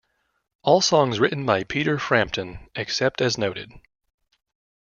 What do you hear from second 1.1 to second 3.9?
written by Peter Frampton except as noted.